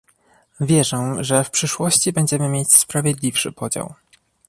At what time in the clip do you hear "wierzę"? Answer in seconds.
0.59-1.15